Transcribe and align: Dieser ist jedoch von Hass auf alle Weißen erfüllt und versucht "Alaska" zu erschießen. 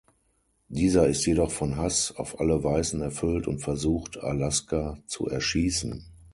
Dieser 0.67 1.05
ist 1.05 1.27
jedoch 1.27 1.51
von 1.51 1.77
Hass 1.77 2.11
auf 2.17 2.39
alle 2.39 2.63
Weißen 2.63 2.99
erfüllt 3.03 3.45
und 3.47 3.59
versucht 3.59 4.17
"Alaska" 4.17 4.97
zu 5.05 5.27
erschießen. 5.27 6.03